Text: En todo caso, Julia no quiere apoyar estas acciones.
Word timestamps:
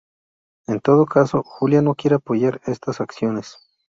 En 0.65 0.79
todo 0.81 1.05
caso, 1.05 1.43
Julia 1.43 1.83
no 1.83 1.93
quiere 1.93 2.15
apoyar 2.15 2.59
estas 2.65 3.01
acciones. 3.01 3.59